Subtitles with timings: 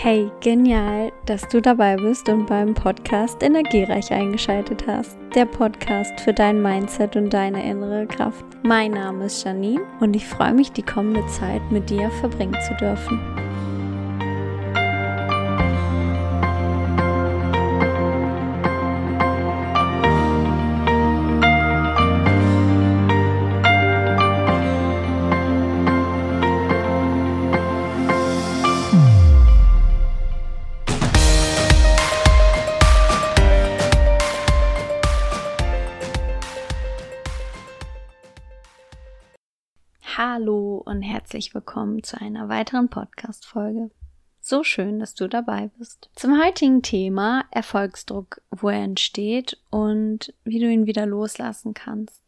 [0.00, 5.18] Hey, genial, dass du dabei bist und beim Podcast Energiereich eingeschaltet hast.
[5.34, 8.44] Der Podcast für dein Mindset und deine innere Kraft.
[8.62, 12.74] Mein Name ist Janine und ich freue mich, die kommende Zeit mit dir verbringen zu
[12.76, 13.47] dürfen.
[40.40, 43.90] Hallo und herzlich willkommen zu einer weiteren Podcast-Folge.
[44.40, 46.10] So schön, dass du dabei bist.
[46.14, 52.22] Zum heutigen Thema Erfolgsdruck, wo er entsteht und wie du ihn wieder loslassen kannst.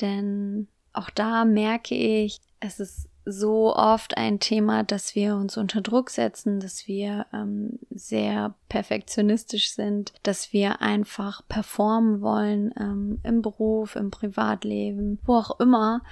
[0.00, 5.82] Denn auch da merke ich, es ist so oft ein Thema, dass wir uns unter
[5.82, 13.40] Druck setzen, dass wir ähm, sehr perfektionistisch sind, dass wir einfach performen wollen ähm, im
[13.40, 16.02] Beruf, im Privatleben, wo auch immer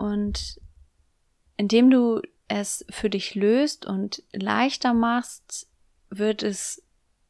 [0.00, 0.58] und
[1.58, 5.68] indem du es für dich löst und leichter machst,
[6.08, 6.82] wird es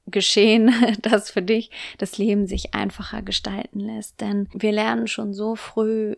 [0.06, 4.20] geschehen, dass für dich das Leben sich einfacher gestalten lässt.
[4.20, 6.14] Denn wir lernen schon so früh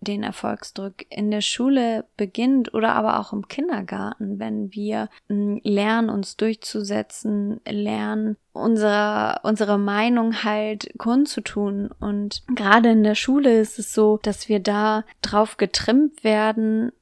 [0.00, 6.08] den Erfolgsdruck in der Schule beginnt oder aber auch im Kindergarten, wenn wir hm, lernen,
[6.08, 11.90] uns durchzusetzen, lernen, unsere, unsere Meinung halt kundzutun.
[12.00, 16.92] Und gerade in der Schule ist es so, dass wir da drauf getrimmt werden,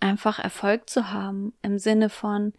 [0.00, 2.54] einfach Erfolg zu haben im Sinne von,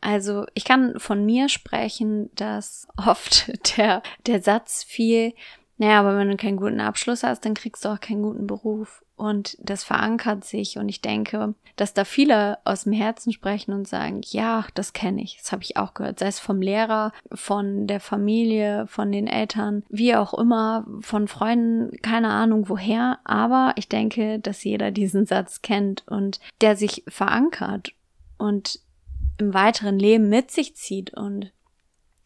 [0.00, 5.34] also ich kann von mir sprechen, dass oft der, der Satz fiel,
[5.80, 9.02] naja, aber wenn du keinen guten Abschluss hast, dann kriegst du auch keinen guten Beruf.
[9.16, 10.76] Und das verankert sich.
[10.76, 15.22] Und ich denke, dass da viele aus dem Herzen sprechen und sagen, ja, das kenne
[15.22, 15.38] ich.
[15.38, 16.18] Das habe ich auch gehört.
[16.18, 21.96] Sei es vom Lehrer, von der Familie, von den Eltern, wie auch immer, von Freunden,
[22.02, 23.18] keine Ahnung woher.
[23.24, 27.94] Aber ich denke, dass jeder diesen Satz kennt und der sich verankert
[28.36, 28.80] und
[29.38, 31.14] im weiteren Leben mit sich zieht.
[31.14, 31.52] Und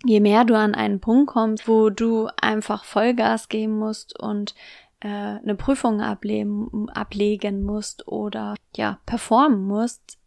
[0.04, 4.54] je mehr du an einen Punkt kommst, wo du einfach Vollgas geben musst und
[5.00, 10.18] äh, eine Prüfung ablegen, ablegen musst oder ja, performen musst,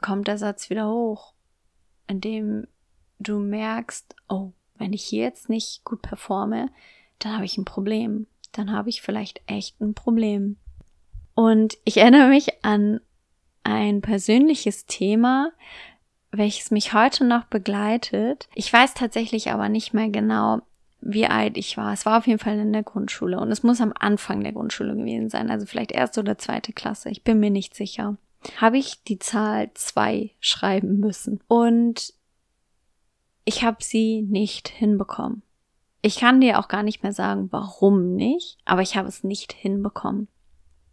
[0.00, 1.34] kommt der Satz wieder hoch,
[2.06, 2.66] indem
[3.18, 6.70] du merkst, oh, wenn ich hier jetzt nicht gut performe,
[7.18, 8.26] dann habe ich ein Problem.
[8.52, 10.56] Dann habe ich vielleicht echt ein Problem.
[11.34, 13.00] Und ich erinnere mich an
[13.62, 15.52] ein persönliches Thema,
[16.32, 18.48] welches mich heute noch begleitet.
[18.54, 20.60] Ich weiß tatsächlich aber nicht mehr genau,
[21.00, 21.92] wie alt ich war.
[21.92, 24.94] Es war auf jeden Fall in der Grundschule und es muss am Anfang der Grundschule
[24.94, 27.10] gewesen sein, also vielleicht erste oder zweite Klasse.
[27.10, 28.16] Ich bin mir nicht sicher.
[28.56, 32.14] Habe ich die Zahl zwei schreiben müssen und
[33.44, 35.42] ich habe sie nicht hinbekommen.
[36.02, 39.52] Ich kann dir auch gar nicht mehr sagen, warum nicht, aber ich habe es nicht
[39.52, 40.28] hinbekommen.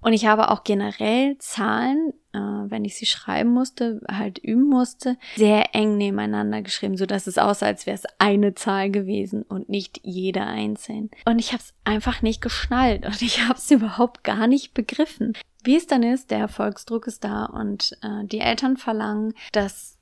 [0.01, 5.17] Und ich habe auch generell Zahlen, äh, wenn ich sie schreiben musste, halt üben musste,
[5.35, 9.69] sehr eng nebeneinander geschrieben, so dass es aussah, als wäre es eine Zahl gewesen und
[9.69, 11.09] nicht jede einzeln.
[11.25, 15.33] Und ich habe es einfach nicht geschnallt und ich habe es überhaupt gar nicht begriffen.
[15.63, 19.97] Wie es dann ist, der Erfolgsdruck ist da und äh, die Eltern verlangen, dass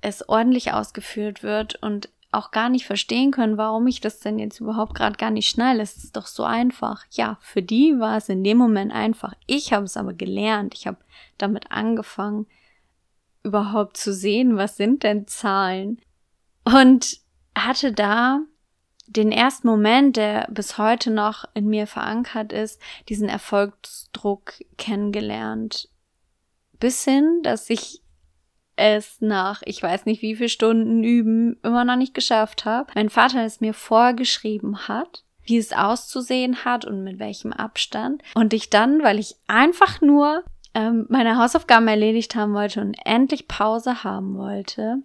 [0.00, 4.60] es ordentlich ausgeführt wird und auch gar nicht verstehen können, warum ich das denn jetzt
[4.60, 5.80] überhaupt gerade gar nicht schnell.
[5.80, 7.04] Es ist doch so einfach.
[7.10, 9.34] Ja, für die war es in dem Moment einfach.
[9.46, 10.74] Ich habe es aber gelernt.
[10.74, 10.98] Ich habe
[11.38, 12.46] damit angefangen,
[13.42, 16.00] überhaupt zu sehen, was sind denn Zahlen.
[16.64, 17.18] Und
[17.56, 18.40] hatte da
[19.06, 25.88] den ersten Moment, der bis heute noch in mir verankert ist, diesen Erfolgsdruck kennengelernt.
[26.78, 28.01] Bis hin, dass ich
[28.82, 32.90] es nach, ich weiß nicht wie viele Stunden üben, immer noch nicht geschafft habe.
[32.94, 38.22] Mein Vater es mir vorgeschrieben hat, wie es auszusehen hat und mit welchem Abstand.
[38.34, 43.48] Und ich dann, weil ich einfach nur ähm, meine Hausaufgaben erledigt haben wollte und endlich
[43.48, 44.98] Pause haben wollte,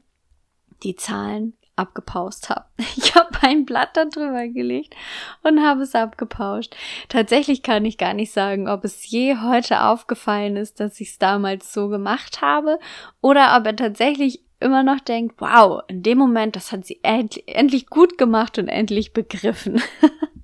[0.83, 2.65] die Zahlen abgepaust habe.
[2.97, 4.95] Ich habe ein Blatt da drüber gelegt
[5.43, 6.75] und habe es abgepauscht.
[7.09, 11.19] Tatsächlich kann ich gar nicht sagen, ob es je heute aufgefallen ist, dass ich es
[11.19, 12.79] damals so gemacht habe
[13.21, 17.41] oder ob er tatsächlich immer noch denkt, wow, in dem Moment, das hat sie end
[17.47, 19.81] endlich gut gemacht und endlich begriffen.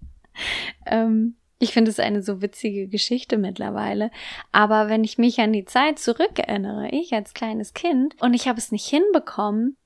[0.85, 4.11] ähm, ich finde es eine so witzige Geschichte mittlerweile.
[4.51, 8.57] Aber wenn ich mich an die Zeit zurückerinnere, ich als kleines Kind, und ich habe
[8.57, 9.77] es nicht hinbekommen,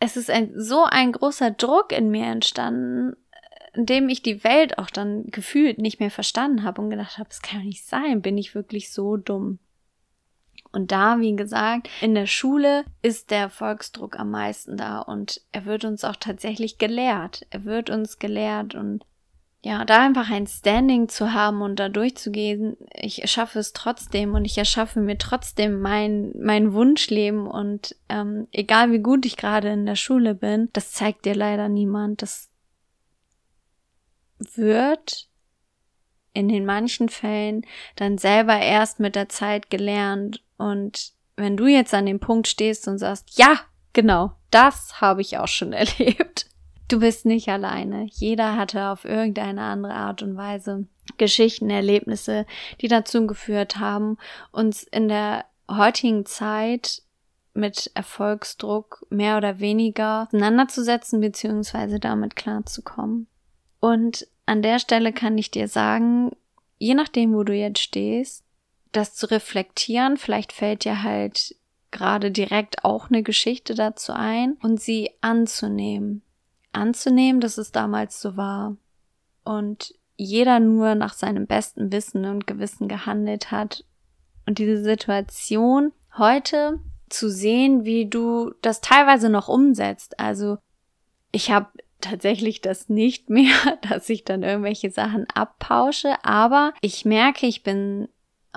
[0.00, 3.16] es ist ein, so ein großer Druck in mir entstanden,
[3.74, 7.28] in dem ich die Welt auch dann gefühlt nicht mehr verstanden habe und gedacht habe,
[7.30, 9.58] es kann nicht sein, bin ich wirklich so dumm?
[10.70, 15.64] Und da, wie gesagt, in der Schule ist der Erfolgsdruck am meisten da und er
[15.64, 17.46] wird uns auch tatsächlich gelehrt.
[17.50, 19.04] Er wird uns gelehrt und
[19.62, 24.44] ja, da einfach ein Standing zu haben und da durchzugehen, ich erschaffe es trotzdem und
[24.44, 29.84] ich erschaffe mir trotzdem mein, mein Wunschleben und ähm, egal wie gut ich gerade in
[29.84, 32.22] der Schule bin, das zeigt dir leider niemand.
[32.22, 32.50] Das
[34.38, 35.28] wird
[36.32, 37.62] in den manchen Fällen
[37.96, 42.86] dann selber erst mit der Zeit gelernt und wenn du jetzt an dem Punkt stehst
[42.86, 43.58] und sagst, ja,
[43.92, 46.47] genau, das habe ich auch schon erlebt,
[46.88, 48.06] Du bist nicht alleine.
[48.10, 50.86] Jeder hatte auf irgendeine andere Art und Weise
[51.18, 52.46] Geschichten, Erlebnisse,
[52.80, 54.16] die dazu geführt haben,
[54.52, 57.02] uns in der heutigen Zeit
[57.52, 61.98] mit Erfolgsdruck mehr oder weniger auseinanderzusetzen bzw.
[61.98, 63.26] damit klarzukommen.
[63.80, 66.30] Und an der Stelle kann ich dir sagen,
[66.78, 68.44] je nachdem, wo du jetzt stehst,
[68.92, 71.54] das zu reflektieren, vielleicht fällt dir halt
[71.90, 76.22] gerade direkt auch eine Geschichte dazu ein und sie anzunehmen
[76.78, 78.76] anzunehmen, dass es damals so war.
[79.44, 83.84] Und jeder nur nach seinem besten Wissen und Gewissen gehandelt hat.
[84.46, 90.18] Und diese Situation heute zu sehen, wie du das teilweise noch umsetzt.
[90.18, 90.58] Also
[91.30, 91.68] ich habe
[92.00, 98.08] tatsächlich das nicht mehr, dass ich dann irgendwelche Sachen abpausche, aber ich merke, ich bin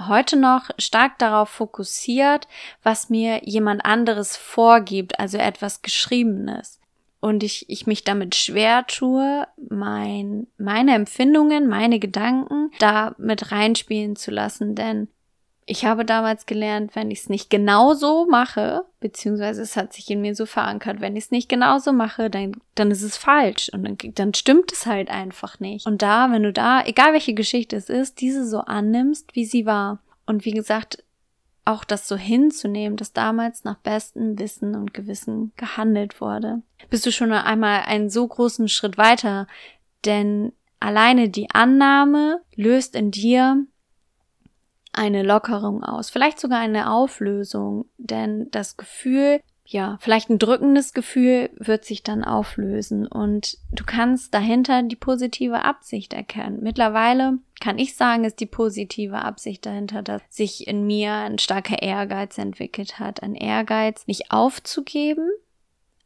[0.07, 2.47] heute noch stark darauf fokussiert,
[2.81, 6.81] was mir jemand anderes vorgibt, also etwas Geschriebenes
[7.21, 14.15] und ich, ich mich damit schwer tue, mein, meine Empfindungen, meine Gedanken da mit reinspielen
[14.15, 15.07] zu lassen, denn
[15.68, 20.19] ich habe damals gelernt, wenn ich es nicht genauso mache, beziehungsweise es hat sich in
[20.19, 23.83] mir so verankert, wenn ich es nicht genauso mache, dann, dann ist es falsch und
[23.83, 25.85] dann, dann stimmt es halt einfach nicht.
[25.85, 29.65] Und da, wenn du da, egal welche Geschichte es ist, diese so annimmst, wie sie
[29.65, 30.00] war.
[30.25, 31.03] Und wie gesagt,
[31.66, 36.62] auch das so hinzunehmen, dass damals nach bestem Wissen und Gewissen gehandelt wurde.
[36.90, 39.48] Bist du schon einmal einen so großen Schritt weiter,
[40.06, 43.66] denn alleine die Annahme löst in dir
[44.94, 51.50] eine Lockerung aus, vielleicht sogar eine Auflösung, denn das Gefühl, ja, vielleicht ein drückendes Gefühl
[51.56, 56.60] wird sich dann auflösen und du kannst dahinter die positive Absicht erkennen.
[56.62, 61.81] Mittlerweile kann ich sagen, ist die positive Absicht dahinter, dass sich in mir ein starker
[61.81, 63.24] Ehrgeiz entwickelt hat.
[63.24, 65.30] Ein Ehrgeiz, nicht aufzugeben.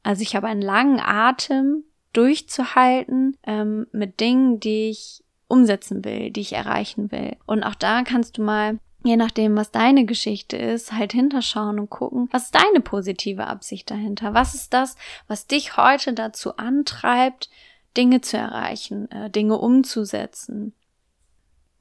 [0.04, 6.42] Also ich habe einen langen Atem durchzuhalten ähm, mit Dingen, die ich umsetzen will, die
[6.42, 7.38] ich erreichen will.
[7.48, 11.90] Und auch da kannst du mal je nachdem, was deine Geschichte ist, halt hinterschauen und
[11.90, 14.34] gucken, was ist deine positive Absicht dahinter?
[14.34, 14.96] Was ist das,
[15.28, 17.50] was dich heute dazu antreibt,
[17.96, 20.74] Dinge zu erreichen, äh, Dinge umzusetzen?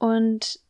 [0.05, 0.61] Und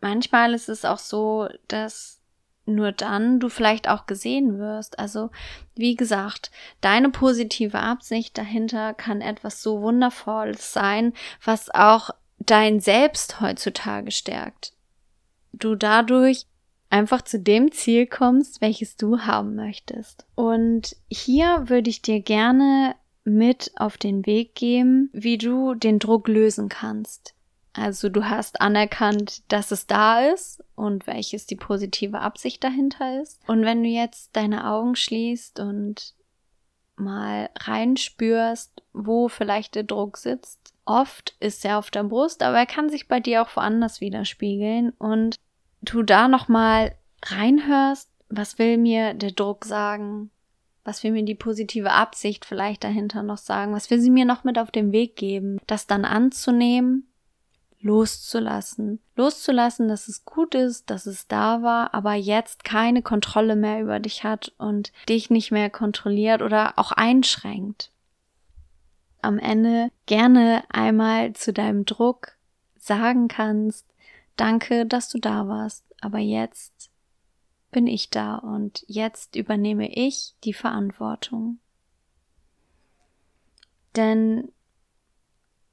[0.00, 2.20] manchmal ist es auch so, dass
[2.66, 4.98] nur dann du vielleicht auch gesehen wirst.
[4.98, 5.30] Also,
[5.76, 11.12] wie gesagt, deine positive Absicht dahinter kann etwas so Wundervolles sein,
[11.44, 12.10] was auch
[12.40, 14.72] dein Selbst heutzutage stärkt.
[15.52, 16.46] Du dadurch
[16.90, 20.26] einfach zu dem Ziel kommst, welches du haben möchtest.
[20.34, 26.26] Und hier würde ich dir gerne mit auf den Weg geben, wie du den Druck
[26.26, 27.33] lösen kannst.
[27.74, 33.40] Also du hast anerkannt, dass es da ist und welches die positive Absicht dahinter ist.
[33.46, 36.14] Und wenn du jetzt deine Augen schließt und
[36.96, 42.66] mal reinspürst, wo vielleicht der Druck sitzt, Oft ist er auf der Brust, aber er
[42.66, 45.36] kann sich bei dir auch woanders widerspiegeln und
[45.80, 50.30] du da nochmal reinhörst, was will mir der Druck sagen?
[50.82, 53.72] Was will mir die positive Absicht vielleicht dahinter noch sagen?
[53.72, 55.58] Was will sie mir noch mit auf den Weg geben?
[55.66, 57.08] Das dann anzunehmen,
[57.84, 58.98] loszulassen.
[59.14, 64.00] Loszulassen, dass es gut ist, dass es da war, aber jetzt keine Kontrolle mehr über
[64.00, 67.90] dich hat und dich nicht mehr kontrolliert oder auch einschränkt
[69.24, 72.36] am Ende gerne einmal zu deinem Druck
[72.78, 73.86] sagen kannst,
[74.36, 76.90] danke, dass du da warst, aber jetzt
[77.70, 81.58] bin ich da und jetzt übernehme ich die Verantwortung.
[83.96, 84.52] Denn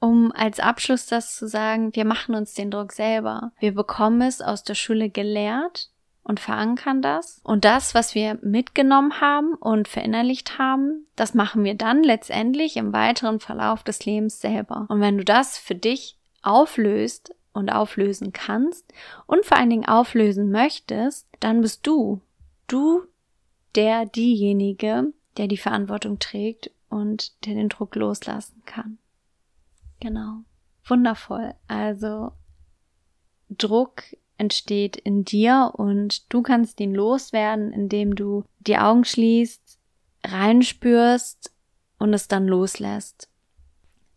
[0.02, 3.52] um als Abschluss das zu sagen, wir machen uns den Druck selber.
[3.60, 5.90] Wir bekommen es aus der Schule gelehrt
[6.24, 7.40] und verankern das.
[7.44, 12.94] Und das, was wir mitgenommen haben und verinnerlicht haben, das machen wir dann letztendlich im
[12.94, 14.88] weiteren Verlauf des Lebens selber.
[14.90, 18.92] Und wenn du das für dich auflöst und auflösen kannst
[19.28, 22.22] und vor allen Dingen auflösen möchtest, dann bist du,
[22.66, 23.04] du
[23.76, 28.98] der, diejenige, der die Verantwortung trägt und der den Druck loslassen kann.
[30.02, 30.44] Genau.
[30.84, 31.54] Wundervoll.
[31.68, 32.34] Also
[33.50, 34.04] Druck
[34.38, 39.80] entsteht in dir und du kannst ihn loswerden, indem du die Augen schließt,
[40.26, 41.54] reinspürst
[42.00, 43.30] und es dann loslässt.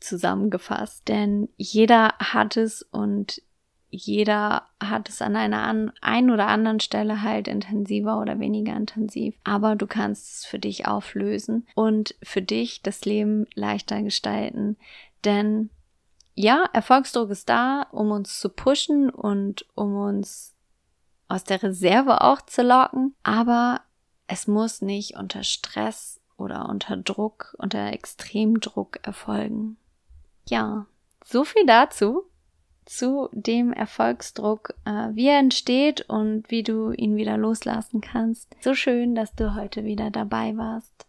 [0.01, 1.07] Zusammengefasst.
[1.09, 3.43] Denn jeder hat es und
[3.91, 9.37] jeder hat es an einer an, ein oder anderen Stelle halt intensiver oder weniger intensiv.
[9.45, 14.77] Aber du kannst es für dich auflösen und für dich das Leben leichter gestalten.
[15.25, 15.71] Denn
[16.35, 20.55] ja, Erfolgsdruck ist da, um uns zu pushen und um uns
[21.29, 23.15] aus der Reserve auch zu locken.
[23.23, 23.81] Aber
[24.27, 29.77] es muss nicht unter Stress oder unter Druck, unter Extremdruck erfolgen.
[30.49, 30.87] Ja,
[31.25, 32.25] so viel dazu
[32.85, 38.55] zu dem Erfolgsdruck, äh, wie er entsteht und wie du ihn wieder loslassen kannst.
[38.61, 41.07] So schön, dass du heute wieder dabei warst.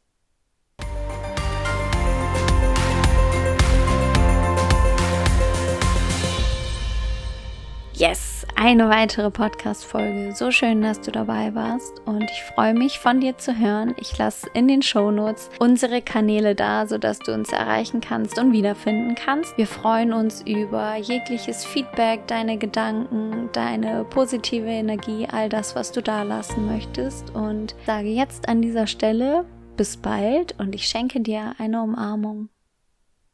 [7.97, 10.35] Yes, eine weitere Podcast-Folge.
[10.35, 13.95] So schön, dass du dabei warst und ich freue mich von dir zu hören.
[13.97, 18.51] Ich lasse in den Show Notes unsere Kanäle da, sodass du uns erreichen kannst und
[18.51, 19.57] wiederfinden kannst.
[19.57, 26.01] Wir freuen uns über jegliches Feedback, deine Gedanken, deine positive Energie, all das, was du
[26.01, 29.45] da lassen möchtest und sage jetzt an dieser Stelle
[29.77, 32.49] bis bald und ich schenke dir eine Umarmung.